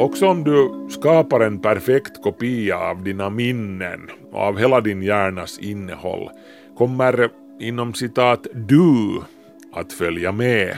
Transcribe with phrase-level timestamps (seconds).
[0.00, 5.58] Också om du skapar en perfekt kopia av dina minnen och av hela din hjärnas
[5.58, 6.30] innehåll
[6.78, 7.28] kommer
[7.60, 9.20] inom citat du
[9.72, 10.76] att följa med.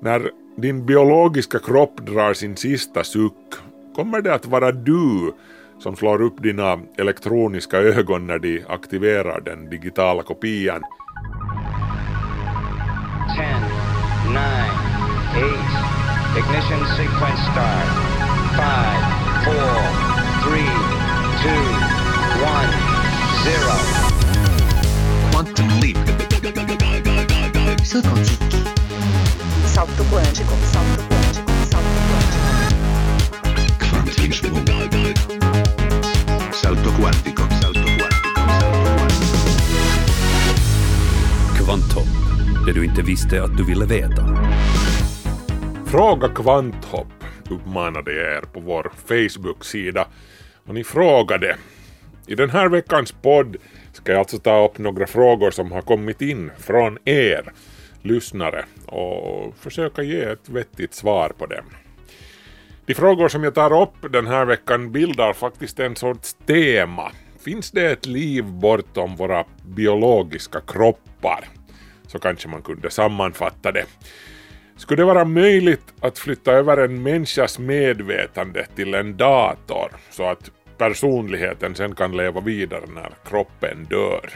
[0.00, 3.54] När din biologiska kropp drar sin sista suck
[3.94, 5.32] kommer det att vara du
[5.78, 10.82] som slår upp dina elektroniska ögon när de aktiverar den digitala kopian.
[13.36, 13.46] 10,
[14.28, 14.40] 9,
[15.36, 15.58] 8,
[16.38, 18.17] ignition sequence start.
[18.58, 18.64] 5,
[19.44, 19.54] 4,
[20.42, 20.58] 3,
[21.42, 21.50] 2,
[22.42, 22.70] 1,
[23.44, 23.70] 0.
[25.30, 25.98] Quantum leap.
[27.84, 28.54] Salto quântico.
[29.64, 30.54] Salto quântico.
[30.72, 31.52] Salto quântico.
[31.70, 32.48] Salto quântico.
[33.90, 34.30] Quantum
[36.52, 37.42] Salto quantico.
[37.62, 38.38] Salto quantico.
[41.64, 42.08] Kvanthopp.
[42.66, 44.24] Det du inte visste att du ville veta.
[45.84, 47.17] Fråga Kvanthopp
[47.50, 50.06] uppmanade jag er på vår Facebook-sida
[50.66, 51.56] och ni frågade.
[52.26, 53.56] I den här veckans podd
[53.92, 57.52] ska jag alltså ta upp några frågor som har kommit in från er
[58.02, 61.64] lyssnare och försöka ge ett vettigt svar på dem.
[62.86, 67.12] De frågor som jag tar upp den här veckan bildar faktiskt en sorts tema.
[67.40, 71.44] Finns det ett liv bortom våra biologiska kroppar?
[72.06, 73.84] Så kanske man kunde sammanfatta det.
[74.78, 80.50] Skulle det vara möjligt att flytta över en människas medvetande till en dator så att
[80.78, 84.30] personligheten sen kan leva vidare när kroppen dör?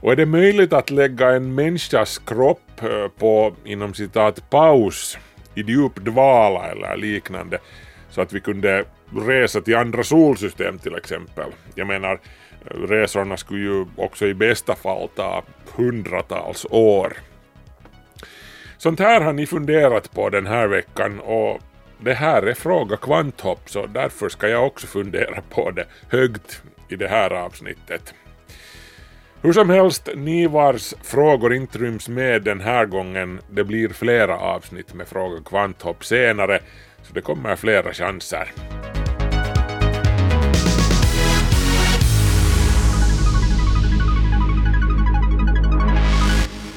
[0.00, 5.18] Och är det möjligt att lägga en människas kropp eh, på inom citat paus
[5.54, 7.58] i djup dvala eller liknande
[8.10, 8.84] så att vi kunde
[9.26, 11.50] resa till andra solsystem till exempel.
[11.74, 12.20] Jag menar,
[12.70, 15.42] eh, resorna skulle ju också i bästa fall ta
[15.76, 17.12] hundratals år.
[18.82, 21.60] Sånt här har ni funderat på den här veckan och
[22.00, 26.96] det här är Fråga Kvanthopp så därför ska jag också fundera på det högt i
[26.96, 28.14] det här avsnittet.
[29.42, 34.38] Hur som helst, ni vars frågor inte ryms med den här gången, det blir flera
[34.38, 36.60] avsnitt med Fråga Kvanthopp senare,
[37.02, 38.52] så det kommer flera chanser.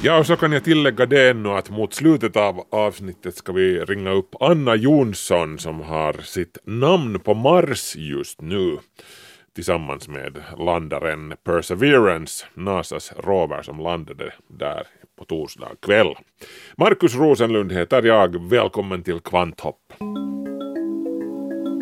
[0.05, 3.79] Ja, och så kan jag tillägga det ännu att mot slutet av avsnittet ska vi
[3.79, 8.77] ringa upp Anna Jonsson som har sitt namn på Mars just nu
[9.55, 14.87] tillsammans med landaren Perseverance, NASAs rover som landade där
[15.19, 16.15] på torsdag kväll.
[16.77, 19.93] Markus Rosenlund heter jag, välkommen till Kvanthopp.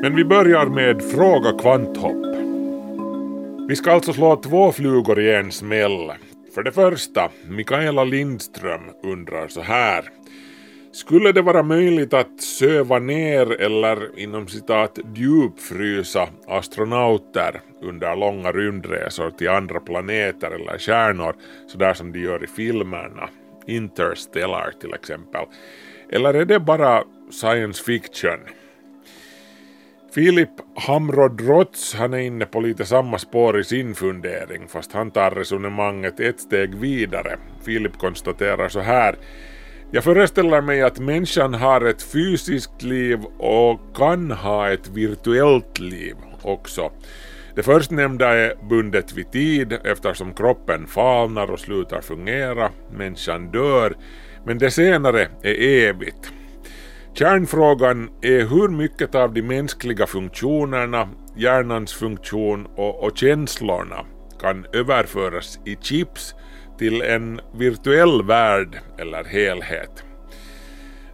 [0.01, 2.35] Men vi börjar med Fråga Kvanthopp.
[3.69, 6.11] Vi ska alltså slå två flugor i en smäll.
[6.53, 10.09] För det första, Mikaela Lindström undrar så här.
[10.91, 19.31] Skulle det vara möjligt att söva ner eller inom citat djupfrysa astronauter under långa rymdresor
[19.31, 21.35] till andra planeter eller stjärnor
[21.67, 23.29] sådär som de gör i filmerna,
[23.67, 25.45] Interstellar till exempel?
[26.09, 28.39] Eller är det bara science fiction?
[30.15, 35.31] Filip Hamrodrots han är inne på lite samma spår i sin fundering fast han tar
[35.31, 37.37] resonemanget ett steg vidare.
[37.65, 39.15] Filip konstaterar så här
[39.91, 46.15] jag föreställer mig att människan har ett fysiskt liv och kan ha ett virtuellt liv
[46.41, 46.91] också.
[47.55, 53.95] Det förstnämnda är bundet vid tid eftersom kroppen falnar och slutar fungera, människan dör,
[54.45, 56.31] men det senare är evigt.
[57.15, 64.05] Kärnfrågan är hur mycket av de mänskliga funktionerna, hjärnans funktion och, och känslorna
[64.41, 66.35] kan överföras i chips
[66.77, 70.03] till en virtuell värld eller helhet.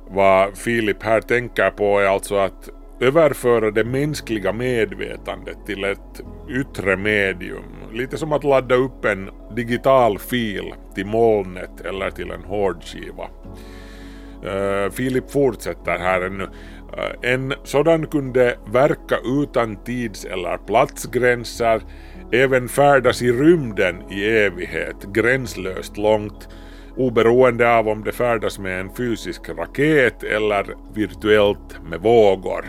[0.08, 6.98] Vad Filip här tänker på är alltså att överföra det mänskliga medvetandet till ett yttre
[6.98, 7.64] medium.
[7.94, 13.28] Lite som att ladda upp en digital fil till molnet eller till en hårdskiva.
[14.44, 16.44] Eh, Filip fortsätter här ännu.
[16.98, 21.82] Eh, en sådan kunde verka utan tids eller platsgränser
[22.32, 26.50] även färdas i rymden i evighet, gränslöst långt,
[26.98, 32.66] oberoende av om det färdas med en fysisk raket eller virtuellt med vågor.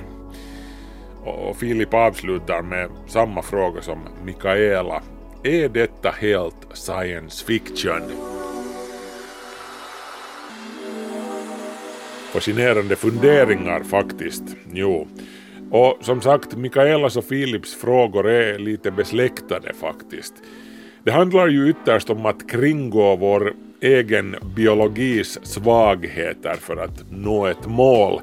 [1.25, 5.03] Och Filip avslutar med samma fråga som Mikaela.
[5.43, 8.03] Är detta helt science fiction?
[12.32, 14.43] Fascinerande funderingar faktiskt.
[14.73, 15.09] Jo.
[15.71, 20.35] Och som sagt, Mikaelas och Philips frågor är lite besläktade faktiskt.
[21.05, 27.67] Det handlar ju ytterst om att kringgå vår egen biologis svagheter för att nå ett
[27.67, 28.21] mål.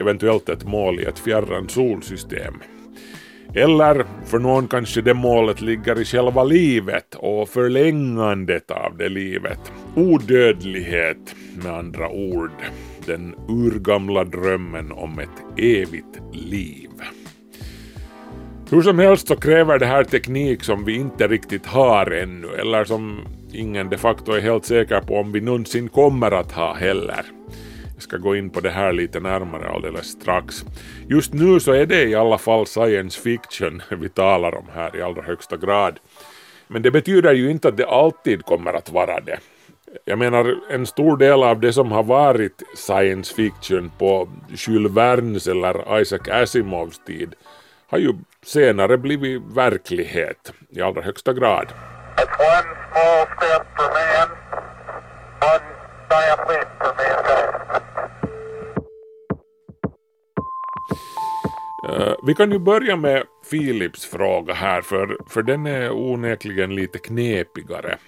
[0.00, 2.54] eventuellt ett mål i ett fjärran solsystem.
[3.54, 9.72] Eller för någon kanske det målet ligger i själva livet och förlängandet av det livet.
[9.94, 12.50] Odödlighet med andra ord.
[13.06, 16.90] Den urgamla drömmen om ett evigt liv.
[18.70, 22.84] Hur som helst så kräver det här teknik som vi inte riktigt har ännu, eller
[22.84, 23.20] som
[23.52, 27.22] ingen de facto är helt säker på om vi någonsin kommer att ha heller.
[27.94, 30.64] Jag ska gå in på det här lite närmare alldeles strax.
[31.08, 35.02] Just nu så är det i alla fall science fiction vi talar om här i
[35.02, 35.98] allra högsta grad.
[36.68, 39.38] Men det betyder ju inte att det alltid kommer att vara det.
[40.04, 45.46] Jag menar, en stor del av det som har varit science fiction på Jules Vernes
[45.46, 47.34] eller Isaac Asimovs tid
[47.86, 51.66] har ju senare blivit verklighet i allra högsta grad.
[61.88, 66.98] Uh, vi kan ju börja med Philips fråga här, för, för den är onekligen lite
[66.98, 67.98] knepigare.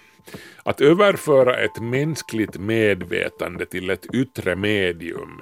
[0.63, 5.41] Att överföra ett mänskligt medvetande till ett yttre medium,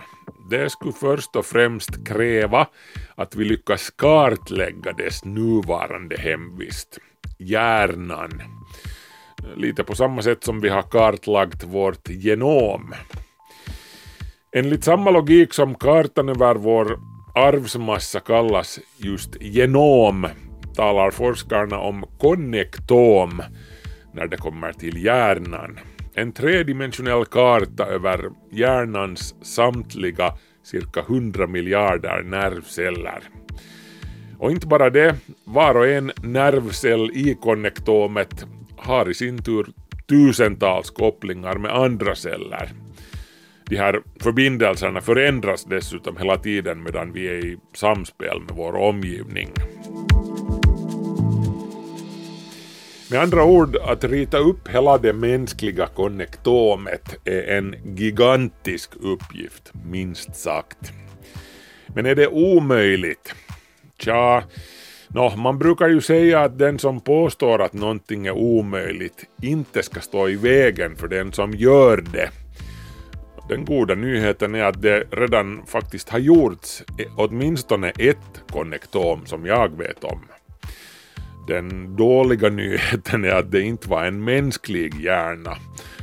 [0.50, 2.68] det skulle först och främst kräva
[3.16, 6.98] att vi lyckas kartlägga dess nuvarande hemvist,
[7.38, 8.42] hjärnan.
[9.56, 12.94] Lite på samma sätt som vi har kartlagt vårt genom.
[14.52, 17.00] Enligt samma logik som kartan över vår
[17.36, 20.28] arvsmassa kallas just genom
[20.78, 23.42] talar forskarna om konnektom
[24.18, 25.80] när det kommer till hjärnan.
[26.14, 30.34] En tredimensionell karta över hjärnans samtliga
[30.64, 33.24] cirka 100 miljarder nervceller.
[34.38, 38.46] Och inte bara det, var och en nervcell i konnektomet
[38.78, 39.68] har i sin tur
[40.10, 42.70] tusentals kopplingar med andra celler.
[43.70, 49.50] De här förbindelserna förändras dessutom hela tiden medan vi är i samspel med vår omgivning.
[53.12, 60.36] Med andra ord, att rita upp hela det mänskliga konnektomet är en gigantisk uppgift, minst
[60.36, 60.92] sagt.
[61.88, 63.34] Men är det omöjligt?
[64.00, 64.44] Tja,
[65.08, 70.00] no, man brukar ju säga att den som påstår att någonting är omöjligt inte ska
[70.00, 72.30] stå i vägen för den som gör det.
[73.50, 76.84] Den goda nyheten är att det redan faktiskt har gjorts
[77.18, 80.20] åtminstone ett konnektom som jag vet om.
[81.48, 85.58] Den dåliga nyheten är att det inte var en mänsklig hjärna.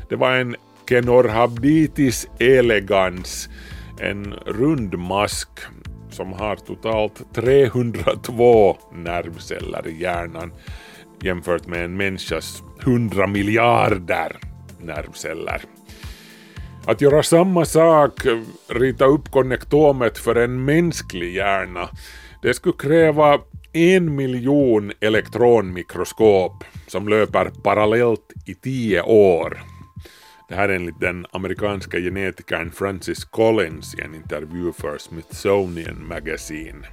[0.09, 0.57] Det var en
[0.89, 3.49] Kenorhabditis elegans,
[4.01, 5.49] en rund mask
[6.11, 10.53] som har totalt 302 nervceller i hjärnan
[11.23, 14.37] jämfört med en människas 100 miljarder
[14.81, 15.63] nervceller.
[16.87, 18.13] Att göra samma sak,
[18.69, 21.89] rita upp konnektomet för en mänsklig hjärna,
[22.43, 23.39] det skulle kräva
[23.77, 29.63] en miljon elektronmikroskop som löper parallellt i tio år.
[30.49, 36.87] Det här enligt den amerikanska genetikern Francis Collins i en intervju för Smithsonian Magazine.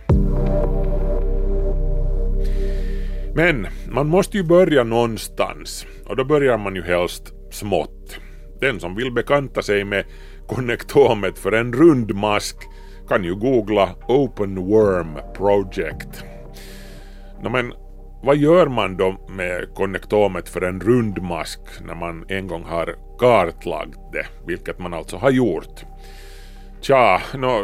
[3.35, 8.19] Men man måste ju börja någonstans och då börjar man ju helst smått.
[8.61, 10.05] Den som vill bekanta sig med
[10.47, 12.55] konnektomet för en rund mask
[13.07, 16.30] kan ju googla Open Worm Project
[17.43, 17.73] No, men
[18.23, 23.99] vad gör man då med konnektomet för en rundmask när man en gång har kartlagt
[24.13, 25.83] det, vilket man alltså har gjort?
[26.81, 27.63] Tja, no,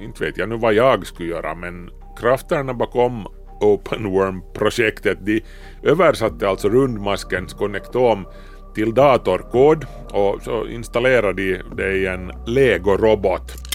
[0.00, 3.26] inte vet jag nu vad jag skulle göra, men krafterna bakom
[3.60, 5.42] OpenWorm-projektet de
[5.82, 8.26] översatte alltså rundmaskens konnektom
[8.74, 13.71] till datorkod och så installerade de det i en Lego-robot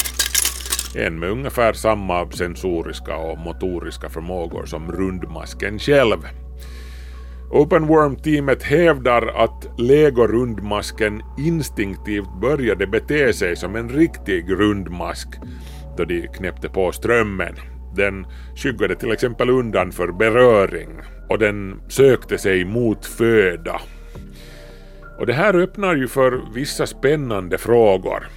[0.95, 6.27] en med ungefär samma sensoriska och motoriska förmågor som rundmasken själv.
[7.51, 15.27] OpenWorm-teamet hävdar att Lego-rundmasken instinktivt började bete sig som en riktig rundmask
[15.97, 17.55] då de knäppte på strömmen.
[17.95, 18.25] Den
[18.55, 20.89] skyggade till exempel undan för beröring
[21.29, 23.81] och den sökte sig mot föda.
[25.19, 28.27] Och det här öppnar ju för vissa spännande frågor.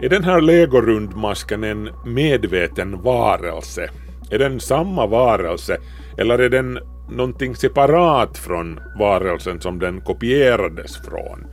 [0.00, 3.90] Är den här legorundmasken en medveten varelse?
[4.30, 5.76] Är den samma varelse
[6.18, 6.78] eller är den
[7.10, 11.46] någonting separat från varelsen som den kopierades från?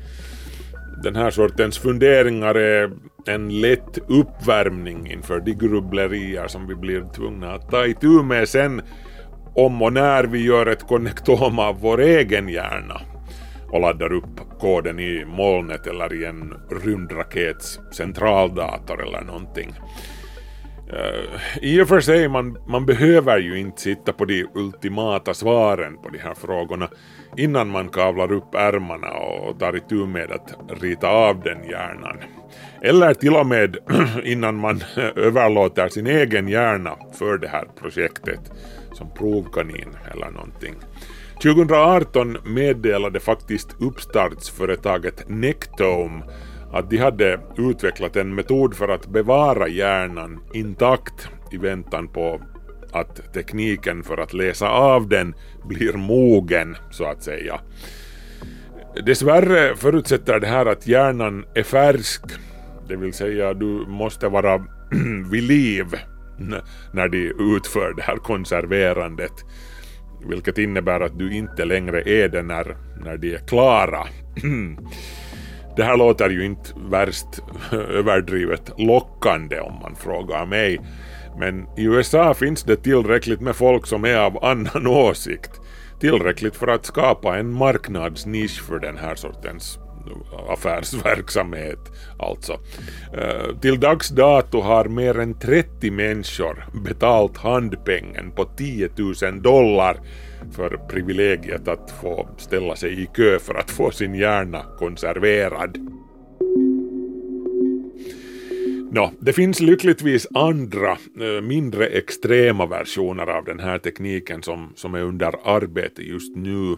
[1.04, 2.92] Den här sortens funderingar är
[3.28, 8.82] en lätt uppvärmning inför de grubblerier som vi blir tvungna att ta itu med sen
[9.56, 13.02] om och när vi gör ett konnektom av vår egen hjärna
[13.72, 19.74] och laddar upp koden i molnet eller i en rymdrakets centraldator eller någonting.
[20.94, 25.34] Uh, eh, I och för sig, man, man behöver ju inte sitta på de ultimata
[25.34, 26.90] svaren på de här frågorna
[27.38, 32.18] innan man kavlar upp ärmarna och tar itu med att rita av den hjärnan.
[32.82, 33.78] Eller till och med
[34.24, 34.82] innan man
[35.16, 38.52] överlåter sin egen hjärna för det här projektet
[38.94, 40.76] som provkanin eller någonting.
[41.42, 46.24] 2018 meddelade faktiskt uppstartsföretaget Nectome
[46.72, 52.42] att de hade utvecklat en metod för att bevara hjärnan intakt i väntan på
[52.92, 57.60] att tekniken för att läsa av den blir mogen, så att säga.
[59.06, 62.22] Dessvärre förutsätter det här att hjärnan är färsk,
[62.88, 64.58] det vill säga du måste vara
[65.32, 65.86] vid liv
[66.94, 69.34] när de utför det här konserverandet.
[70.26, 74.08] Vilket innebär att du inte längre är det när, när de är klara.
[75.76, 77.28] Det här låter ju inte värst
[77.72, 80.80] överdrivet lockande om man frågar mig.
[81.40, 85.52] Men i USA finns det tillräckligt med folk som är av annan åsikt.
[86.00, 89.80] Tillräckligt för att skapa en marknadsnisch för den här sortens
[90.50, 91.80] affärsverksamhet
[92.20, 92.54] alltså.
[93.18, 99.98] Eh, till dags dato har mer än 30 människor betalt handpengen på 10 000 dollar
[100.52, 105.78] för privilegiet att få ställa sig i kö för att få sin hjärna konserverad.
[108.94, 114.96] Nå, det finns lyckligtvis andra, eh, mindre extrema versioner av den här tekniken som, som
[114.96, 116.76] är under arbete just nu.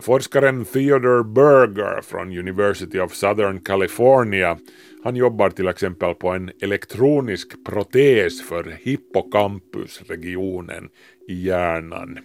[0.00, 4.58] Forskaren Theodore Berger från University of Southern California
[5.04, 10.88] han jobbar till exempel på en elektronisk protes för hippocampusregionen
[11.28, 12.18] i hjärnan.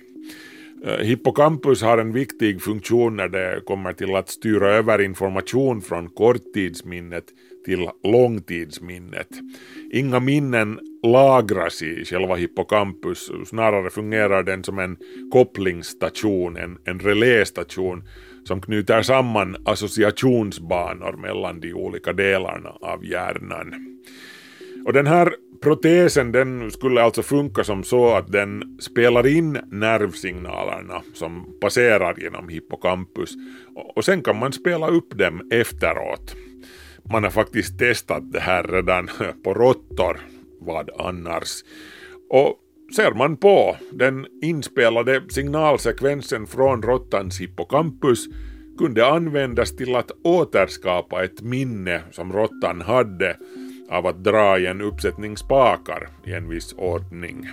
[0.85, 6.09] Eh, hippocampus har en viktig funktion när det kommer till att styra över information från
[6.09, 7.25] korttidsminnet
[7.65, 9.27] till långtidsminnet.
[9.91, 14.97] Inga minnen lagras i själva hippocampus, snarare fungerar den som en
[15.31, 18.03] kopplingsstation, en, en reléstation
[18.43, 23.99] som knyter samman associationsbanor mellan de olika delarna av hjärnan.
[24.85, 31.01] Och den här protesen den skulle alltså funka som så att den spelar in nervsignalerna
[31.13, 33.33] som passerar genom hippocampus
[33.95, 36.35] och sen kan man spela upp dem efteråt.
[37.03, 39.09] Man har faktiskt testat det här redan
[39.43, 40.19] på råttor,
[40.59, 41.63] vad annars.
[42.29, 42.57] Och
[42.95, 48.27] ser man på den inspelade signalsekvensen från råttans hippocampus
[48.77, 53.37] kunde användas till att återskapa ett minne som råttan hade
[53.89, 57.49] av att dra i en uppsättning spakar i en viss ordning.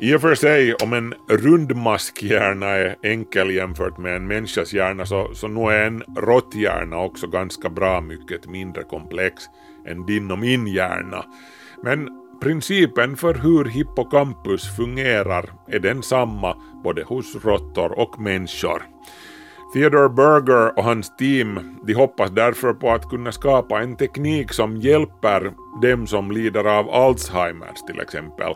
[0.00, 5.34] I och för sig, om en rundmaskhjärna är enkel jämfört med en människas hjärna så,
[5.34, 9.42] så nog är en råtthjärna också ganska bra mycket mindre komplex
[9.86, 11.24] än din och min hjärna.
[11.82, 12.08] Men
[12.40, 18.82] principen för hur hippocampus fungerar är densamma både hos råttor och människor.
[19.72, 24.76] Theodore Berger och hans team de hoppas därför på att kunna skapa en teknik som
[24.76, 25.52] hjälper
[25.82, 28.54] dem som lider av Alzheimers till exempel.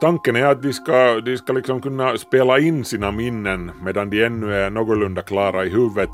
[0.00, 4.24] Tanken är att de ska, de ska liksom kunna spela in sina minnen medan de
[4.24, 6.10] ännu är någorlunda klara i huvudet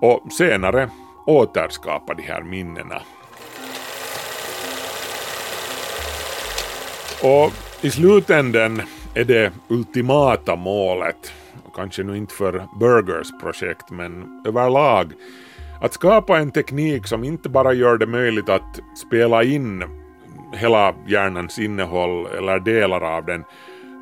[0.00, 0.90] och senare
[1.26, 3.02] återskapa de här minnena.
[7.22, 8.82] Och i slutänden
[9.14, 11.32] är det ultimata målet
[11.78, 15.12] kanske nu inte för Burgers projekt men överlag,
[15.80, 19.84] att skapa en teknik som inte bara gör det möjligt att spela in
[20.52, 23.44] hela hjärnans innehåll eller delar av den,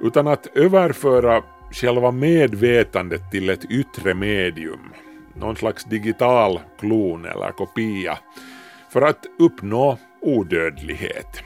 [0.02, 4.92] utan att överföra själva medvetandet till ett yttre medium,
[5.34, 8.18] någon slags digital klon eller kopia,
[8.92, 11.42] för att uppnå odödlighet.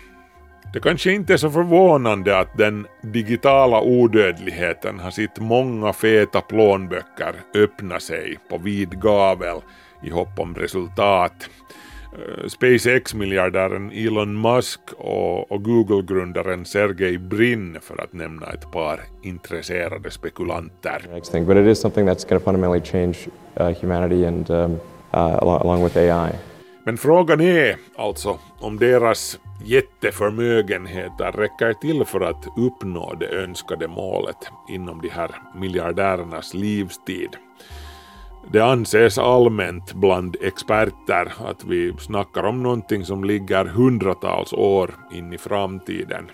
[0.73, 7.35] Det kanske inte är så förvånande att den digitala odödligheten har sett många feta plånböcker
[7.55, 9.61] öppna sig på vid gavel
[10.03, 11.51] i hopp om resultat.
[12.13, 20.11] Eh, SpaceX-miljardären Elon Musk och, och Google-grundaren Sergey Brin för att nämna ett par intresserade
[20.11, 21.03] spekulanter.
[21.47, 23.17] But it is something that's going to fundamentally change
[23.61, 24.73] uh, humanity and um,
[25.15, 26.33] uh, along with AI.
[26.85, 34.37] Men frågan är alltså om deras jätteförmögenheter räcker till för att uppnå det önskade målet
[34.69, 37.37] inom de här miljardärernas livstid.
[38.49, 45.33] Det anses allmänt bland experter att vi snackar om någonting som ligger hundratals år in
[45.33, 46.31] i framtiden.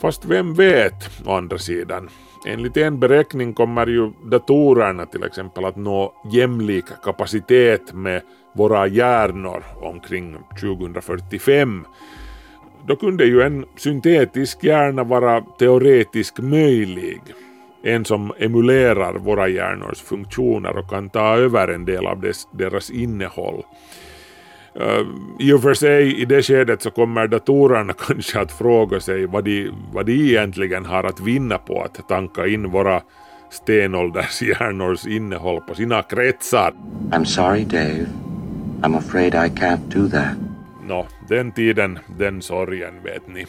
[0.00, 2.08] Fast vem vet, å andra sidan.
[2.46, 8.22] Enligt en beräkning kommer ju datorerna till exempel att nå jämlik kapacitet med
[8.54, 11.86] våra hjärnor omkring 2045.
[12.86, 17.20] Då kunde ju en syntetisk hjärna vara teoretiskt möjlig.
[17.86, 22.90] En som emulerar våra hjärnors funktioner och kan ta över en del av dess, deras
[22.90, 23.62] innehåll.
[24.80, 25.06] Uh,
[25.38, 29.44] I och för sig i det skedet så kommer datorerna kanske att fråga sig vad
[29.44, 33.02] de, vad de egentligen har att vinna på att tanka in våra
[33.50, 36.72] stenålders hjärnors innehåll på sina kretsar.
[37.10, 38.06] I'm sorry Dave.
[38.82, 40.36] I'm afraid I can't do that.
[40.88, 43.46] Nå, den tiden, den sorgen vet ni.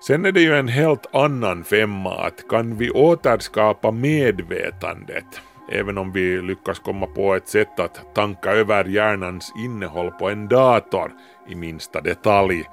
[0.00, 6.12] Sen är det ju en helt annan femma att kan vi återskapa medvetandet även om
[6.12, 11.12] vi lyckas komma på ett sätt att tanka över hjärnans innehåll på en dator
[11.48, 12.64] i minsta detalj.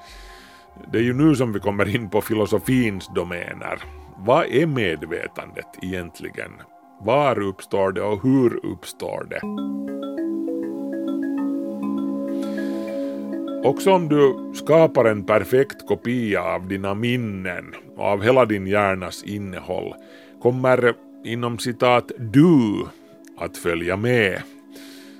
[0.92, 3.84] Det är ju nu som vi kommer in på filosofins domäner.
[4.18, 6.52] Vad är medvetandet egentligen?
[7.02, 9.42] Var uppstår det och hur uppstår det?
[13.64, 19.24] Också om du skapar en perfekt kopia av dina minnen och av hela din hjärnas
[19.24, 19.94] innehåll
[20.42, 20.94] kommer
[21.24, 22.86] inom citat du
[23.38, 24.42] att följa med.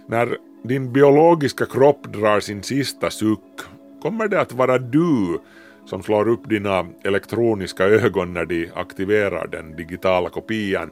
[0.08, 3.60] När din biologiska kropp drar sin sista suck
[4.02, 5.40] kommer det att vara du
[5.86, 10.92] som slår upp dina elektroniska ögon när de aktiverar den digitala kopian.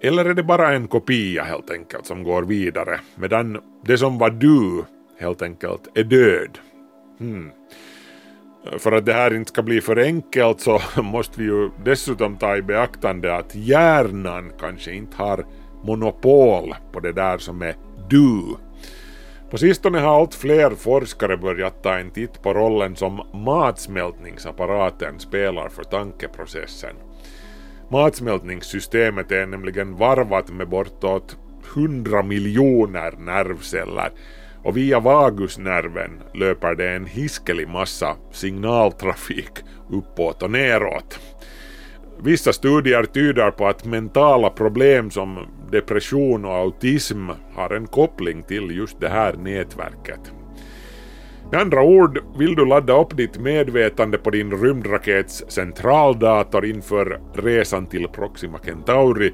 [0.00, 4.30] Eller är det bara en kopia helt enkelt som går vidare medan det som var
[4.30, 4.84] du
[5.24, 6.58] helt enkelt är död?
[7.18, 7.50] Hmm.
[8.78, 12.56] För att det här inte ska bli för enkelt så måste vi ju dessutom ta
[12.56, 15.46] i beaktande att hjärnan kanske inte har
[15.84, 17.74] monopol på det där som är
[18.08, 18.56] du.
[19.50, 25.68] På sistone har allt fler forskare börjat ta en titt på rollen som matsmältningsapparaten spelar
[25.68, 26.96] för tankeprocessen.
[27.88, 31.36] Matsmältningssystemet är nämligen varvat med bortåt
[31.76, 34.10] 100 miljoner nervceller
[34.64, 39.50] och via vagusnerven löper det en hiskelig massa signaltrafik
[39.90, 41.20] uppåt och neråt.
[42.22, 45.38] Vissa studier tyder på att mentala problem som
[45.70, 50.32] depression och autism har en koppling till just det här nätverket.
[51.52, 57.86] Med andra ord, vill du ladda upp ditt medvetande på din rymdrakets centraldator inför resan
[57.86, 59.32] till Proxima Centauri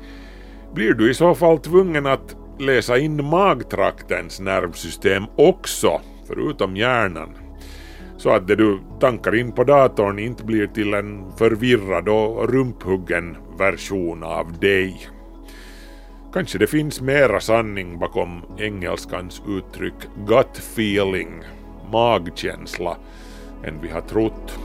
[0.75, 7.29] blir du i så fall tvungen att läsa in magtraktens nervsystem också, förutom hjärnan.
[8.17, 13.37] Så att det du tankar in på datorn inte blir till en förvirrad och rumphuggen
[13.59, 15.09] version av dig.
[16.33, 19.95] Kanske det finns mera sanning bakom engelskans uttryck
[20.27, 21.43] gut feeling,
[21.93, 22.97] magkänsla,
[23.65, 24.59] än vi har trott.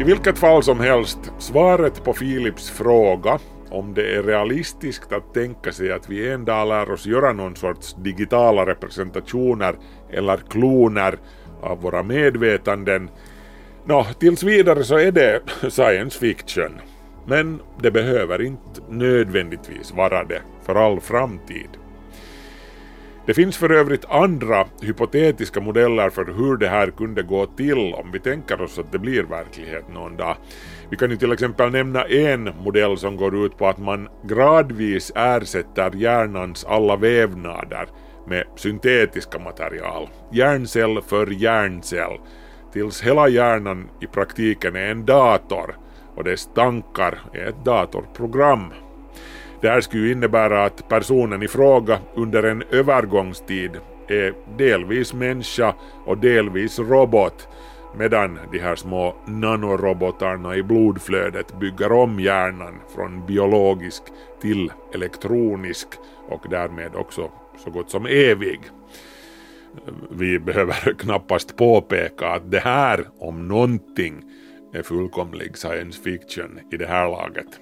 [0.00, 3.38] I vilket fall som helst, svaret på Philips fråga
[3.78, 7.56] om det är realistiskt att tänka sig att vi en dag lär oss göra någon
[7.56, 9.74] sorts digitala representationer
[10.10, 11.18] eller kloner
[11.62, 13.10] av våra medvetanden.
[13.84, 16.72] Nå, tills vidare så är det science fiction.
[17.26, 21.68] Men det behöver inte nödvändigtvis vara det för all framtid.
[23.26, 28.12] Det finns för övrigt andra hypotetiska modeller för hur det här kunde gå till om
[28.12, 30.36] vi tänker oss att det blir verklighet någon dag.
[30.90, 35.12] Vi kan ju till exempel nämna en modell som går ut på att man gradvis
[35.14, 37.88] ersätter hjärnans alla vävnader
[38.28, 42.18] med syntetiska material, hjärncell för hjärncell,
[42.72, 45.76] tills hela hjärnan i praktiken är en dator
[46.16, 48.72] och dess tankar är ett datorprogram.
[49.60, 53.70] Det här skulle innebära att personen i fråga under en övergångstid
[54.08, 55.74] är delvis människa
[56.06, 57.48] och delvis robot
[57.98, 64.02] medan de här små nanorobotarna i blodflödet bygger om hjärnan från biologisk
[64.40, 65.88] till elektronisk
[66.28, 67.30] och därmed också
[67.64, 68.60] så gott som evig.
[70.10, 74.22] Vi behöver knappast påpeka att det här om någonting
[74.72, 77.60] är fullkomlig science fiction i det här laget.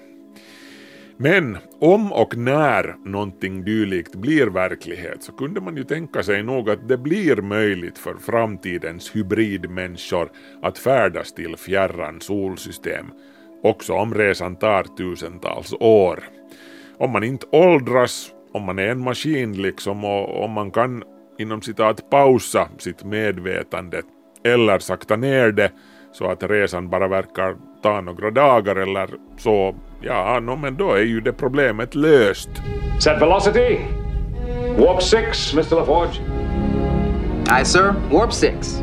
[1.17, 6.69] Men om och när någonting dylikt blir verklighet så kunde man ju tänka sig nog
[6.69, 13.05] att det blir möjligt för framtidens hybridmänniskor att färdas till fjärran solsystem,
[13.63, 16.23] också om resan tar tusentals år.
[16.97, 21.03] Om man inte åldras, om man är en maskin liksom och om man kan
[21.37, 24.01] inom citat pausa sitt medvetande
[24.43, 25.71] eller sakta ner det
[26.17, 31.01] så att resan bara verkar ta några dagar eller så, ja, no, men då är
[31.01, 32.49] ju det problemet löst.
[33.03, 33.77] Set velocity.
[34.77, 35.75] Warp 6, Mr.
[35.75, 36.21] LaForge.
[37.49, 37.93] Aye, sir.
[38.11, 38.81] Warp 6.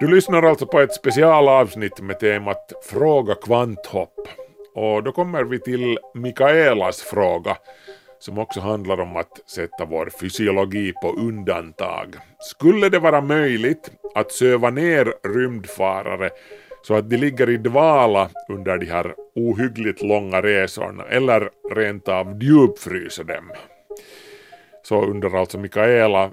[0.00, 4.28] Du lyssnar alltså på ett specialavsnitt med temat Fråga kvanthopp.
[4.74, 7.56] Och då kommer vi till Mikaelas fråga
[8.18, 12.14] som också handlar om att sätta vår fysiologi på undantag.
[12.38, 16.30] Skulle det vara möjligt att söva ner rymdfarare
[16.82, 22.42] så att de ligger i dvala under de här ohyggligt långa resorna eller rent av
[22.42, 23.52] djupfrysa dem?
[24.82, 26.30] Så undrar alltså Mikaela.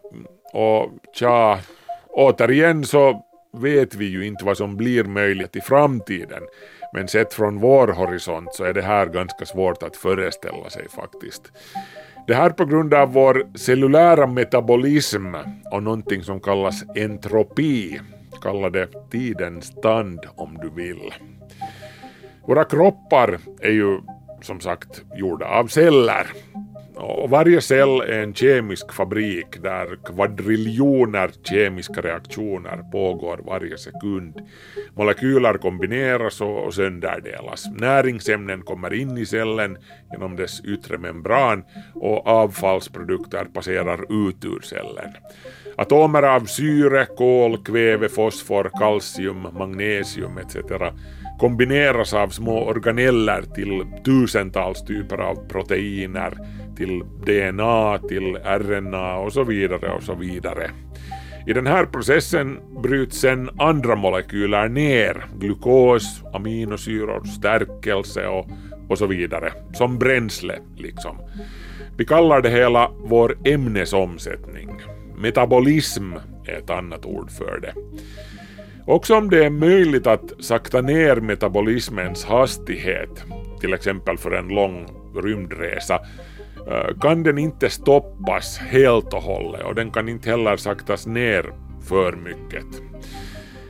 [0.53, 1.59] Och tja,
[2.09, 3.25] återigen så
[3.57, 6.43] vet vi ju inte vad som blir möjligt i framtiden.
[6.95, 11.51] Men sett från vår horisont så är det här ganska svårt att föreställa sig faktiskt.
[12.27, 15.35] Det här på grund av vår cellulära metabolism
[15.71, 18.01] och någonting som kallas entropi.
[18.41, 21.13] Kalla det tidens tand om du vill.
[22.47, 23.99] Våra kroppar är ju
[24.41, 26.27] som sagt gjorda av celler
[26.97, 34.41] och varje cell är en kemisk fabrik där kvadriljoner kemiska reaktioner pågår varje sekund.
[34.93, 37.65] Molekyler kombineras och sönderdelas.
[37.79, 39.77] Näringsämnen kommer in i cellen
[40.11, 45.13] genom dess yttre membran och avfallsprodukter passerar ut ur cellen.
[45.77, 50.71] Atomer av syre, kol, kväve, fosfor, kalcium, magnesium etc
[51.39, 56.33] kombineras av små organeller till tusentals typer av proteiner,
[56.75, 60.71] till DNA, till RNA och så vidare och så vidare.
[61.47, 68.47] I den här processen bryts sen andra molekyler ner, glukos, aminosyror, stärkelse och,
[68.89, 71.17] och så vidare, som bränsle liksom.
[71.97, 74.69] Vi kallar det hela vår ämnesomsättning.
[75.17, 76.13] Metabolism
[76.45, 77.73] är ett annat ord för det.
[78.87, 83.23] Också om det är möjligt att sakta ner metabolismens hastighet,
[83.61, 84.87] till exempel för en lång
[85.23, 85.99] rymdresa,
[87.01, 91.53] kan den inte stoppas helt och hållet och den kan inte heller saktas ner
[91.89, 92.65] för mycket.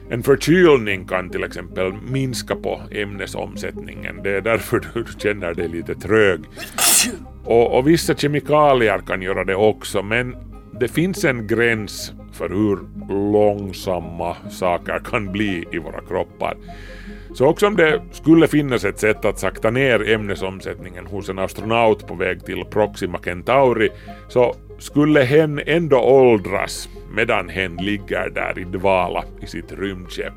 [0.09, 5.95] En förkylning kan till exempel minska på ämnesomsättningen, det är därför du känner dig lite
[5.95, 6.39] trög.
[7.45, 10.35] Och, och vissa kemikalier kan göra det också, men
[10.79, 12.79] det finns en gräns för hur
[13.31, 16.57] långsamma saker kan bli i våra kroppar.
[17.35, 22.07] Så också om det skulle finnas ett sätt att sakta ner ämnesomsättningen hos en astronaut
[22.07, 23.89] på väg till Proxima Centauri
[24.29, 30.33] så skulle hen ändå åldras medan hen ligger där i dvala i sitt rymdskepp.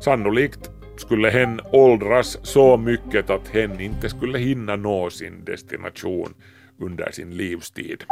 [0.00, 6.34] Sannolikt skulle hen åldras så mycket att hen inte skulle hinna nå sin destination
[6.80, 8.04] under sin livstid.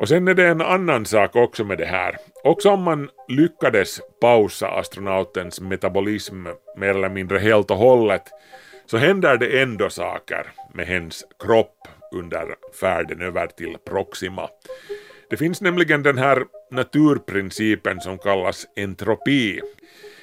[0.00, 2.16] Och sen är det en annan sak också med det här.
[2.44, 8.22] Också om man lyckades pausa astronautens metabolism mer eller mindre helt och hållet
[8.86, 14.48] så händer det ändå saker med hens kropp under färden över till Proxima.
[15.30, 19.60] Det finns nämligen den här naturprincipen som kallas entropi.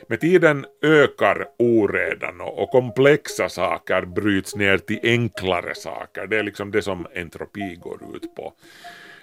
[0.07, 6.27] Med tiden ökar oredan och komplexa saker bryts ner till enklare saker.
[6.27, 8.53] Det är liksom det som entropi går ut på.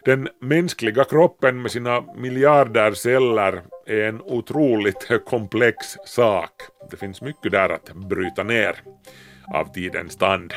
[0.04, 6.50] Den mänskliga kroppen med sina miljarder celler är en otroligt komplex sak.
[6.90, 8.76] Det finns mycket där att bryta ner
[9.54, 10.54] av tidens tand.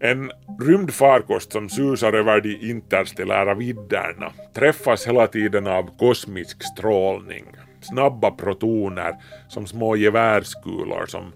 [0.00, 7.44] En rymdfarkost som susar över de interstellära vidderna träffas hela tiden av kosmisk strålning,
[7.80, 9.14] snabba protoner
[9.48, 11.32] som små gevärskulor som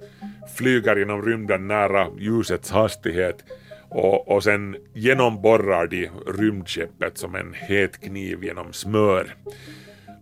[0.56, 3.44] flyger genom rymden nära ljusets hastighet
[3.94, 9.34] och, och sen genomborrar de rymdskeppet som en het kniv genom smör.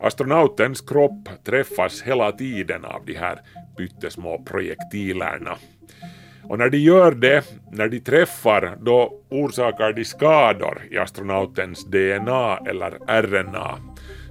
[0.01, 3.41] Astronautens kropp träffas hela tiden av de här
[3.77, 5.57] pyttesmå projektilerna.
[6.43, 12.59] Och när de gör det, när de träffar, då orsakar de skador i astronautens DNA
[12.67, 13.79] eller RNA.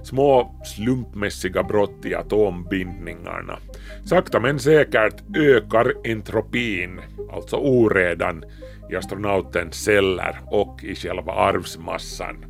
[0.04, 3.58] Små slumpmässiga brott i atombindningarna.
[4.04, 7.00] Sakta men säkert ökar entropin,
[7.32, 8.44] alltså oredan,
[8.92, 12.44] i astronautens celler och i själva arvsmassan.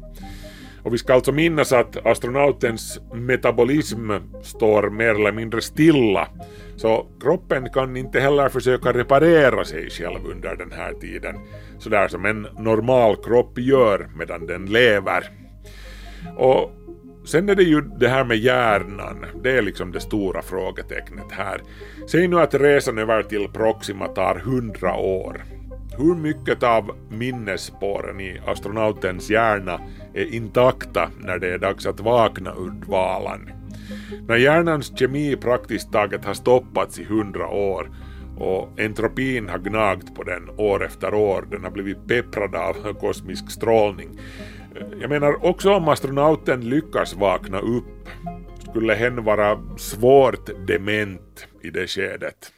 [0.82, 4.10] Och vi ska alltså minnas att astronautens metabolism
[4.42, 6.28] står mer eller mindre stilla,
[6.76, 11.36] så kroppen kan inte heller försöka reparera sig själv under den här tiden,
[11.78, 15.24] sådär som en normal kropp gör medan den lever.
[16.36, 16.70] Och
[17.26, 21.60] sen är det ju det här med hjärnan, det är liksom det stora frågetecknet här.
[22.10, 25.42] Säg nu att resan över till Proxima tar hundra år.
[26.00, 29.80] Hur mycket av minnesspåren i astronautens hjärna
[30.14, 33.50] är intakta när det är dags att vakna ur dvalan?
[34.28, 37.90] När hjärnans kemi praktiskt taget har stoppats i hundra år
[38.38, 43.50] och entropin har gnagt på den år efter år, den har blivit pepprad av kosmisk
[43.50, 44.20] strålning.
[45.00, 48.08] Jag menar, också om astronauten lyckas vakna upp
[48.70, 52.52] skulle hen vara svårt dement i det skedet.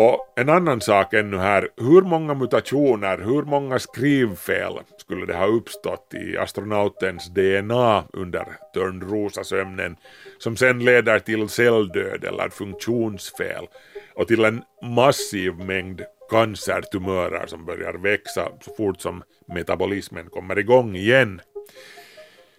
[0.00, 5.46] Och en annan sak ännu här, hur många mutationer, hur många skrivfel skulle det ha
[5.46, 9.96] uppstått i astronautens DNA under Törnrosasömnen
[10.38, 13.66] som sen leder till celldöd eller funktionsfel
[14.14, 20.96] och till en massiv mängd cancertumörer som börjar växa så fort som metabolismen kommer igång
[20.96, 21.40] igen.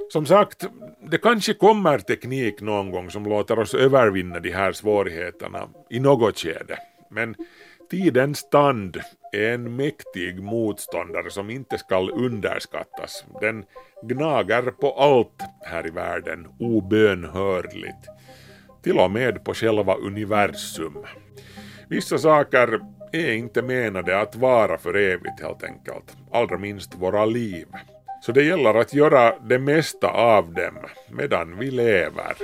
[0.09, 0.65] Som sagt,
[1.11, 6.39] det kanske kommer teknik någon gång som låter oss övervinna de här svårigheterna i något
[6.39, 6.77] skede.
[7.09, 7.35] Men
[7.89, 8.97] tidens tand
[9.31, 13.25] är en mäktig motståndare som inte skall underskattas.
[13.41, 13.65] Den
[14.03, 18.09] gnager på allt här i världen obönhörligt.
[18.83, 20.97] Till och med på själva universum.
[21.89, 22.79] Vissa saker
[23.11, 27.67] är inte menade att vara för evigt helt enkelt, allra minst våra liv.
[28.21, 30.77] Så det gäller att göra det mesta av dem
[31.09, 32.35] medan vi lever.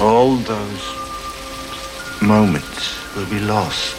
[0.00, 1.11] All those
[2.20, 3.96] moments will be lost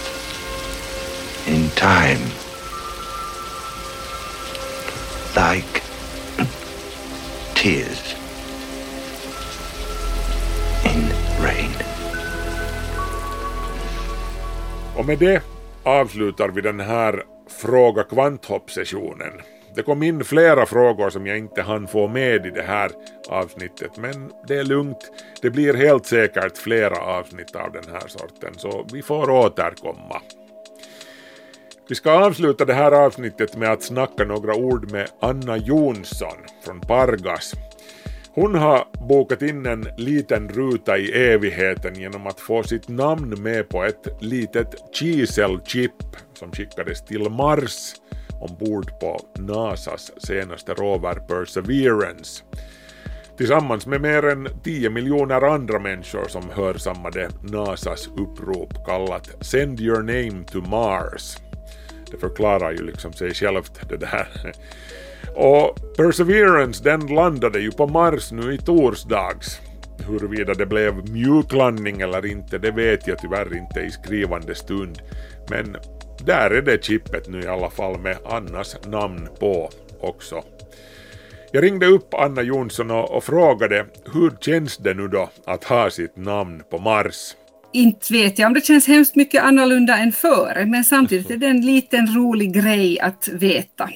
[1.48, 2.20] in time.
[5.36, 5.82] Like
[7.56, 8.16] tears
[10.86, 11.72] in rain.
[14.96, 15.44] Och med det
[15.84, 17.24] avslutar vi den här
[17.62, 19.42] Fråga kvanthopp-sessionen.
[19.76, 22.92] Det kom in flera frågor som jag inte hann få med i det här
[23.30, 25.12] avsnittet, men det är lugnt.
[25.42, 30.22] Det blir helt säkert flera avsnitt av den här sorten, så vi får återkomma.
[31.90, 36.82] Vi ska avsluta det här avsnittet med att snacka några ord med Anna Jonsson från
[36.82, 37.54] Pargas.
[38.36, 43.70] Hon har bokat in en liten ruta i evigheten genom att få sitt namn med
[43.70, 45.92] på ett litet kiselchip
[46.34, 47.94] som skickades till Mars
[48.44, 52.44] ombord på NASAs senaste rover Perseverance.
[53.38, 60.02] Tillsammans med mer än 10 miljoner andra människor som hörsammade NASAs upprop kallat Send your
[60.02, 61.38] name to Mars.
[62.12, 64.54] Det förklarar ju liksom sig självt det där.
[65.36, 69.62] Och Perseverance den landade ju på Mars nu i torsdags.
[70.08, 75.02] Huruvida det blev mjuklandning eller inte det vet jag tyvärr inte i skrivande stund.
[75.50, 75.78] Men
[76.26, 79.70] där är det chippet nu i alla fall med Annas namn på
[80.02, 80.44] också.
[81.52, 85.90] Jag ringde upp Anna Jonsson och, och frågade hur känns det nu då att ha
[85.90, 87.36] sitt namn på Mars?
[87.74, 91.48] Inte vet jag om det känns hemskt mycket annorlunda än före, men samtidigt är det
[91.48, 93.90] en liten rolig grej att veta.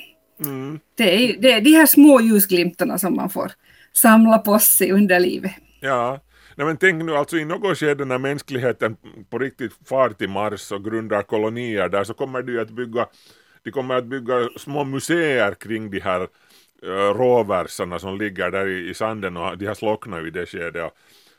[0.45, 0.79] Mm.
[0.97, 3.51] Det, är, det är de här små ljusglimtarna som man får
[3.93, 5.51] samla på sig under livet.
[5.79, 6.19] Ja,
[6.57, 8.97] Nej, men tänk nu alltså i något skede när mänskligheten
[9.29, 13.07] på riktigt far till Mars och grundar kolonier där så kommer de att bygga,
[13.63, 16.27] de kommer att bygga små museer kring de här
[16.83, 20.45] eh, uh, råversarna som ligger där i, i, sanden och de har slocknat i det
[20.45, 20.93] skedet.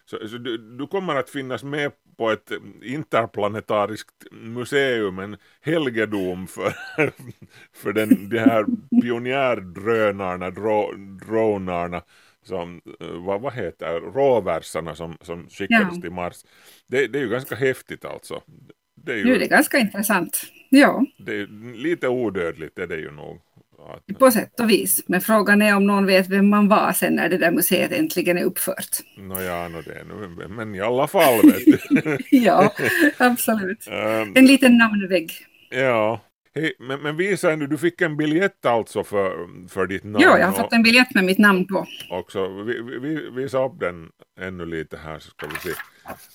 [0.05, 6.73] Så, så du, du, kommer att finnas med på ett interplanetariskt museum, en helgedom för,
[7.73, 8.65] för den, de här
[9.03, 10.93] pionjärdrönarna, dro,
[11.27, 12.03] dronarna
[12.45, 16.01] som, eh, vad, vad heter råversarna som, som skickades ja.
[16.01, 16.45] till Mars.
[16.87, 18.43] Det, det, är ju ganska häftigt alltså.
[19.05, 20.43] Det är ju, nu det ganska intressant.
[20.69, 21.05] Ja.
[21.19, 23.41] Det är lite odödligt är det ju nog.
[23.79, 24.19] Att...
[24.19, 25.05] På sätt och vis.
[25.07, 28.39] Men frågan är om någon vet vem man var sen när det där museet äntligen
[28.39, 28.97] är uppfört.
[29.17, 32.19] Nåja, no, det nu, men i alla fall vet du.
[32.31, 32.75] ja,
[33.19, 33.89] absolut.
[33.89, 35.33] Um, en liten namnvägg.
[35.71, 36.21] Ja,
[36.55, 40.21] Hej, men, men visa nu, du fick en biljett alltså för, för ditt namn?
[40.21, 41.87] Ja, jag har fått en biljett med mitt namn på.
[42.11, 45.79] Också, vi, vi, visa upp den ännu lite här så ska vi se.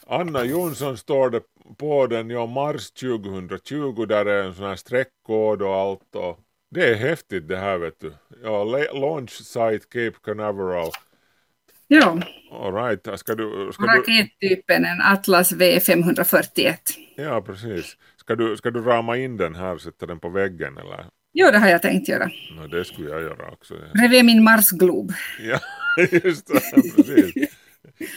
[0.08, 1.42] Anna Jonsson står det
[1.78, 6.40] på den, ja mars 2020, där är en sån här streckkod och allt och
[6.72, 8.14] det är häftigt det här vet du.
[8.44, 10.92] Ja, launch site Cape Canaveral.
[11.88, 12.20] Ja.
[12.52, 13.20] All right.
[13.20, 16.76] Ska du, ska Rakettypen en Atlas V541.
[17.16, 17.98] Ja, precis.
[18.24, 21.06] Ska du, ska du rama in den här och sätta den på väggen eller?
[21.34, 22.30] Jo, det har jag tänkt göra.
[22.58, 23.74] No, det skulle jag göra också.
[23.94, 25.14] Bredvid min Marsglob.
[25.40, 25.60] Ja,
[26.24, 26.62] just det.
[26.96, 27.50] Precis.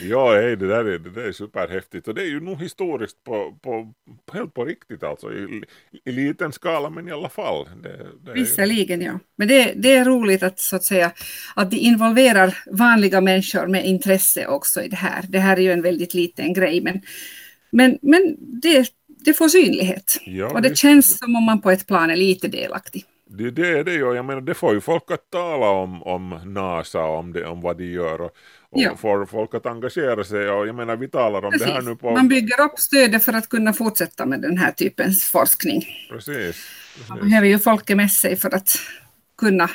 [0.02, 3.24] Ja, hej, det där är, det där är superhäftigt och det är ju nog historiskt
[3.24, 3.92] på, på,
[4.32, 5.62] helt på riktigt alltså i,
[6.04, 7.68] i liten skala men i alla fall.
[7.82, 11.12] Det, det Visserligen ja, men det, det är roligt att så att säga
[11.56, 15.24] att de involverar vanliga människor med intresse också i det här.
[15.28, 17.02] Det här är ju en väldigt liten grej men,
[17.70, 18.90] men, men det,
[19.26, 20.82] det får synlighet ja, och det visst.
[20.82, 23.04] känns som om man på ett plan är lite delaktig.
[23.30, 26.40] Det, det är det ju, jag menar det får ju folk att tala om, om
[26.44, 28.30] NASA, om, det, om vad de gör och,
[28.70, 28.96] och ja.
[28.96, 31.66] får folk att engagera sig och jag menar vi talar om Precis.
[31.66, 32.10] det här nu på...
[32.10, 35.84] Man bygger upp stödet för att kunna fortsätta med den här typens forskning.
[36.10, 36.36] Precis.
[36.36, 37.08] Precis.
[37.08, 38.70] Man behöver ju folket med sig för att
[39.38, 39.70] kunna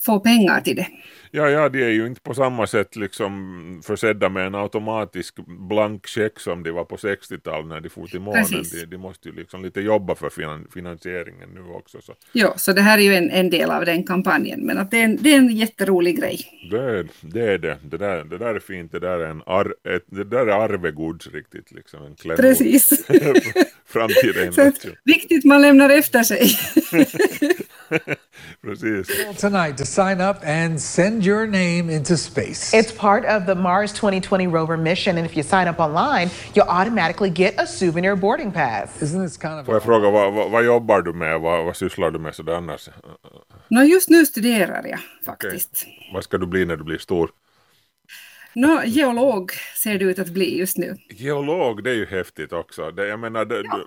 [0.00, 0.86] få pengar till det.
[1.34, 6.06] Ja, ja, de är ju inte på samma sätt liksom försedda med en automatisk blank
[6.06, 8.44] check som de var på 60-talet när de for till månen.
[8.50, 12.00] De, de, måste ju liksom lite jobba för finan finansieringen nu också.
[12.00, 12.14] Så.
[12.32, 15.00] Ja, så det här är ju en, en del av den kampanjen, men att det,
[15.00, 16.40] är en, det är en jätterolig grej.
[16.70, 17.78] Det, det är det.
[17.82, 18.92] Det där, det där är fint.
[18.92, 21.72] Det där är, en ar, ett, det där är arvegods riktigt.
[21.72, 22.36] Liksom, en.
[22.36, 23.06] Precis.
[23.86, 24.72] Framtida.
[25.04, 26.50] Viktigt man lämnar efter sig.
[28.62, 29.08] Precis.
[29.38, 32.74] Tonight to sign up and send your name into space.
[32.74, 36.68] It's part of the Mars 2020 rover mission, and if you sign up online, you'll
[36.68, 39.02] automatically get a souvenir boarding pass.
[39.02, 41.40] Isn't this kind of Får jag fråga, vad, vad, vad jobbar du med?
[41.40, 42.88] Vad, vad sysslar du med sådär annars?
[43.68, 45.86] Nå, just nu studerar jag faktiskt.
[46.14, 47.30] Vad ska du bli när du blir stor?
[48.54, 50.96] Nå, geolog ser det ut att bli just nu.
[51.10, 52.90] Geolog, det är ju häftigt också.
[52.90, 53.86] Det, jag menar, det, Ja.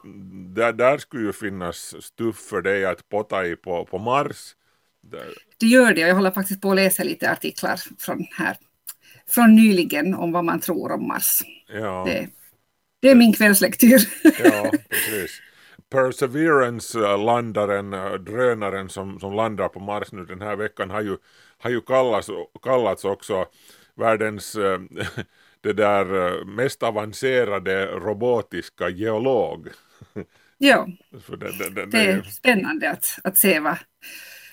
[0.55, 4.55] där, där skulle ju finnas stuff för dig att potta i på, på Mars.
[5.01, 8.57] Där, Det gör det jag håller faktiskt på att läsa lite artiklar från här
[9.27, 11.41] från nyligen om vad man tror om Mars.
[11.67, 12.27] ja, Det,
[13.01, 13.99] det är min kvällslektyr.
[14.43, 15.41] ja, precis.
[15.89, 21.17] Perseverance-landaren, äh, drönaren som, som landar på Mars nu den här veckan har ju,
[21.57, 22.29] har ju kallats,
[22.63, 23.45] kallats också
[23.95, 24.79] världens äh,
[25.61, 29.67] det där äh, mest avancerade robotiska geolog.
[30.57, 30.87] ja,
[31.27, 33.77] det, det, det, det är spännande att, att se vad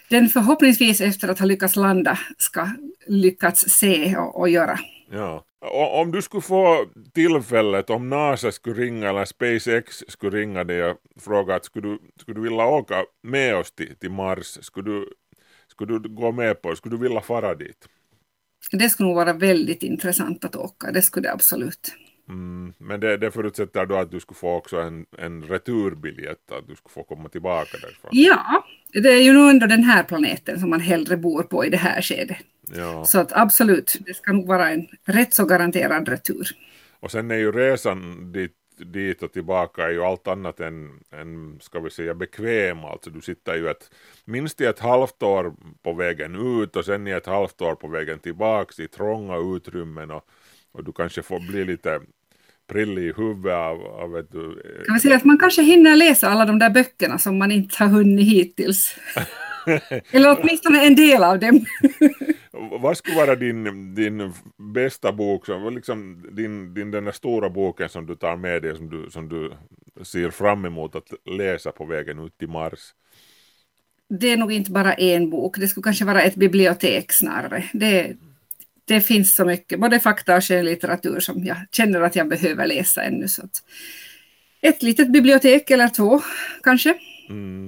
[0.08, 2.68] den förhoppningsvis efter att ha lyckats landa ska
[3.06, 4.78] lyckats se och, och göra.
[5.10, 5.44] Ja.
[5.92, 10.98] Om du skulle få tillfället, om NASA skulle ringa eller SpaceX skulle ringa dig och
[11.20, 15.12] fråga att skulle du, skulle du vilja åka med oss till, till Mars, skulle du,
[15.68, 17.88] skulle du gå med på skulle du vilja fara dit?
[18.70, 21.94] Det skulle nog vara väldigt intressant att åka, det skulle det absolut.
[22.28, 26.68] Mm, men det, det förutsätter då att du skulle få också en, en returbiljett, att
[26.68, 28.10] du skulle få komma tillbaka därifrån.
[28.12, 31.70] Ja, det är ju nog ändå den här planeten som man hellre bor på i
[31.70, 32.36] det här skedet.
[32.76, 33.04] Ja.
[33.04, 36.48] Så att absolut, det ska nog vara en rätt så garanterad retur.
[37.00, 38.52] Och sen är ju resan dit,
[38.84, 42.84] dit och tillbaka är ju allt annat än, än ska vi säga bekväm.
[42.84, 43.90] Alltså du sitter ju ett,
[44.24, 47.88] minst i ett halvt år på vägen ut och sen i ett halvt år på
[47.88, 50.26] vägen tillbaks i trånga utrymmen och,
[50.72, 52.00] och du kanske får bli lite
[52.68, 56.44] prillig i huvudet av, av du, Kan vi säga att man kanske hinner läsa alla
[56.44, 58.96] de där böckerna som man inte har hunnit hittills.
[60.10, 61.64] Eller åtminstone en del av dem.
[62.52, 67.88] Vad skulle vara din, din bästa bok, som, liksom din, din den där stora boken
[67.88, 69.52] som du tar med dig som du, som du
[70.02, 72.94] ser fram emot att läsa på vägen ut till Mars?
[74.08, 77.64] Det är nog inte bara en bok, det skulle kanske vara ett bibliotek snarare.
[77.72, 78.16] Det,
[78.84, 83.02] det finns så mycket, både fakta och skönlitteratur som jag känner att jag behöver läsa
[83.02, 83.28] ännu.
[83.28, 83.62] Så att
[84.60, 86.20] ett litet bibliotek eller två
[86.62, 86.94] kanske.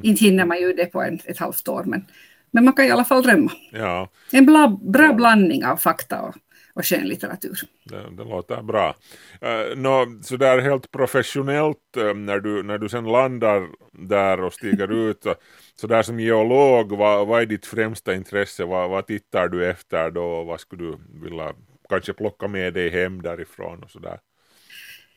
[0.03, 2.07] Inte hinner man ju det på en, ett halvt år, men,
[2.55, 3.51] men man kan i alla fall drömma.
[3.73, 6.35] Ja, En bra, bra blandning av fakta och,
[6.75, 7.59] och skönlitteratur.
[7.85, 8.97] det, det låter bra.
[9.43, 14.93] Uh, nå, sådär helt professionellt eh, när, du, när du sen landar där och stiger
[15.09, 15.33] ut, uh,
[15.77, 18.65] sådär som geolog, vad, vad är ditt främsta intresse?
[18.65, 20.45] Vad, vad tittar du efter då?
[20.45, 21.55] Vad skulle du vilja
[21.89, 24.19] kanske plocka med dig hem därifrån och sådär?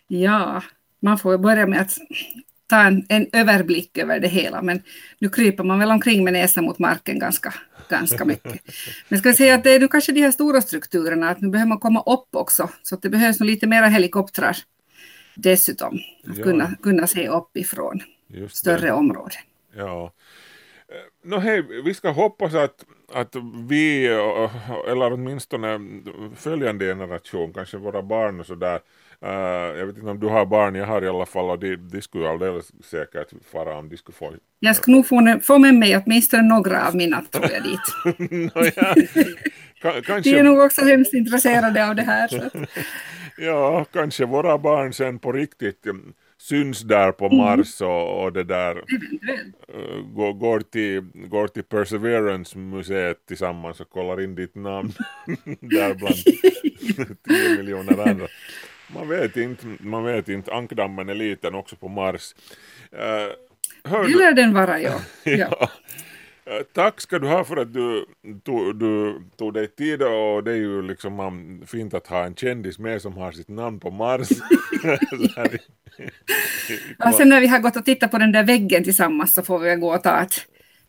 [0.08, 0.63] Ja,
[1.00, 1.97] man får börja med att
[2.67, 4.82] ta en, en överblick över det hela, men
[5.19, 7.53] nu kryper man väl omkring med näsan mot marken ganska,
[7.89, 8.62] ganska mycket.
[9.10, 11.49] Men ska jag säga att det är nu kanske de här stora strukturerna, att nu
[11.49, 14.58] behöver man komma upp också, så att det behövs nog lite mera helikoptrar
[15.36, 15.99] dessutom,
[16.30, 16.43] att Ja.
[16.43, 17.99] kunna, kunna se uppifrån
[18.49, 19.41] större områden.
[19.75, 20.12] Ja.
[20.89, 23.36] Eh, Nå hej, vi ska hoppas att, att
[23.69, 25.80] vi, eh, eller åtminstone
[26.36, 28.80] följande generation, kanske våra barn och sådär,
[29.25, 31.75] eh, jag vet inte om du har barn, jag har i alla fall, och de,
[31.75, 34.34] de skulle alldeles säkert fara om de skulle få...
[34.60, 38.19] Jag ska nog få, få med mig åtminstone några av mina, tror jag, dit.
[38.56, 38.93] Nåja, ka-
[39.82, 42.27] De är kanske, nog också hemskt intresserade av det här.
[42.27, 42.38] Så.
[42.38, 42.53] att-
[43.38, 48.43] ja, kanske våra barn sen på riktigt mm, syns där på Mars och, och det
[48.43, 54.91] där eh, går, går, till, går till Perseverance-museet tillsammans och kollar in ditt namn
[55.62, 56.15] där bland
[57.27, 58.27] 10 miljoner andra.
[58.88, 62.35] Man vet inte, man vet inte, ankdammen är liten också på Mars.
[62.94, 63.00] Uh,
[63.92, 65.00] hör Det lär den vara, ja.
[65.23, 65.69] ja.
[66.46, 68.06] Eh, Tack ska du ha för att du
[68.44, 72.79] tog, du tog dig tid och det är ju liksom fint att ha en kändis
[72.79, 74.29] med som har sitt namn på Mars.
[76.98, 79.60] Ja, sen när vi har gått och tittat på den där väggen tillsammans så får
[79.60, 80.33] vi gå och ta, ett,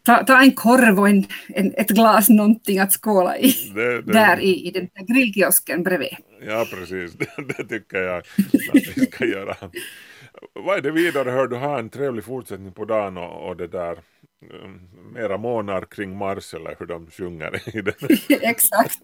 [0.08, 3.54] ta, ta en korv och en, en, ett glas någonting att skåla i.
[3.74, 6.16] Det- det- Där i, i den där grillkiosken bredvid.
[6.46, 7.12] Ja, precis.
[7.18, 7.26] Det,
[7.58, 8.26] det tycker jag att
[8.96, 9.56] vi ska göra.
[10.52, 11.30] Vad är det vidare?
[11.30, 13.92] Hör du ha en trevlig fortsättning på dagen och, och det där
[14.64, 17.94] um, mera månar kring Mars eller hur de sjunger i den.
[18.42, 18.98] Exakt.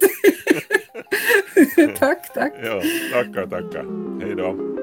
[1.98, 2.52] tack, tack.
[2.64, 2.82] Ja,
[3.12, 3.84] tackar, tackar.
[4.26, 4.74] Hej då.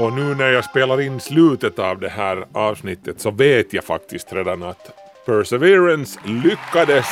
[0.00, 4.32] Och nu när jag spelar in slutet av det här avsnittet så vet jag faktiskt
[4.32, 4.90] redan att
[5.26, 7.06] Perseverance lyckades.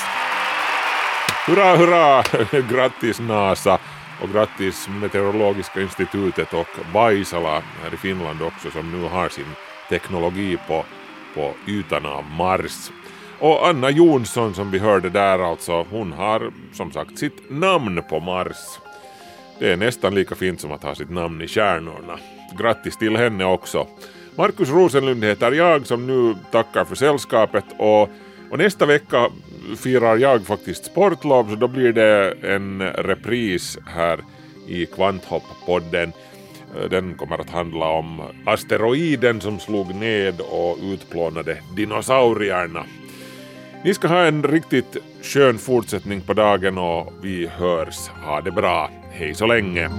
[1.46, 2.22] Hurra, hurra!
[2.70, 3.78] Grattis NASA
[4.22, 9.54] och grattis Meteorologiska institutet och Vaisala här i Finland också som nu har sin
[9.88, 10.84] teknologi på,
[11.34, 12.90] på ytan av Mars.
[13.38, 18.20] Och Anna Jonsson som vi hörde där alltså, hon har som sagt sitt namn på
[18.20, 18.78] Mars.
[19.58, 22.18] Det är nästan lika fint som att ha sitt namn i stjärnorna.
[22.58, 23.86] Grattis till henne också.
[24.36, 28.02] Markus Rosenlund heter jag som nu tackar för sällskapet och,
[28.50, 29.30] och nästa vecka
[29.76, 34.18] firar jag faktiskt sportlov så då blir det en repris här
[34.66, 36.12] i Kvanthopp-podden.
[36.90, 42.84] Den kommer att handla om asteroiden som slog ned och utplånade dinosaurierna.
[43.84, 48.08] Ni ska ha en riktigt skön fortsättning på dagen och vi hörs.
[48.08, 48.90] Ha det bra.
[49.10, 49.90] Hej så länge.